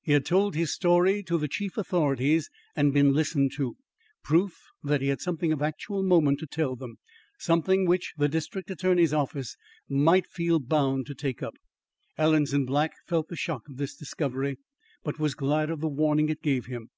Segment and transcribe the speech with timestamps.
[0.00, 3.74] He had told his story to the chief authorities and been listened to.
[4.22, 6.98] Proof that he had something of actual moment to tell them;
[7.40, 9.56] something which the District Attorney's office
[9.88, 11.54] might feel bound to take up.
[12.16, 14.56] Alanson Black felt the shock of this discovery,
[15.02, 16.90] but was glad of the warning it gave him.